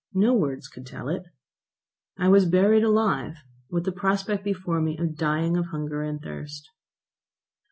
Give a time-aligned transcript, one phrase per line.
[0.15, 1.27] No words could tell it.
[2.17, 3.35] I was buried alive,
[3.69, 6.67] with the prospect before me of dying of hunger and thirst.